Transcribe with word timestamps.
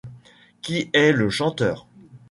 Qui 0.63 0.89
est 0.93 1.11
le 1.11 1.29
chanteur? 1.29 1.85